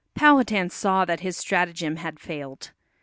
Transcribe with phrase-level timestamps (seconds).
[0.15, 2.71] Powhatan saw that his stratagem had failed.